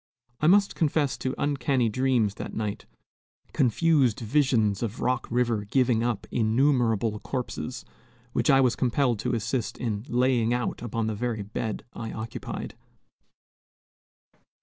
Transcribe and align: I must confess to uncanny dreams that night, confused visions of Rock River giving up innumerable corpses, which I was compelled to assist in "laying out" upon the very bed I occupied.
I 0.39 0.47
must 0.47 0.73
confess 0.73 1.15
to 1.19 1.35
uncanny 1.37 1.87
dreams 1.87 2.33
that 2.37 2.55
night, 2.55 2.87
confused 3.53 4.19
visions 4.19 4.81
of 4.81 4.99
Rock 4.99 5.27
River 5.29 5.63
giving 5.65 6.01
up 6.01 6.25
innumerable 6.31 7.19
corpses, 7.19 7.85
which 8.33 8.49
I 8.49 8.61
was 8.61 8.75
compelled 8.75 9.19
to 9.19 9.35
assist 9.35 9.77
in 9.77 10.03
"laying 10.09 10.55
out" 10.55 10.81
upon 10.81 11.05
the 11.05 11.13
very 11.13 11.43
bed 11.43 11.85
I 11.93 12.11
occupied. 12.13 12.73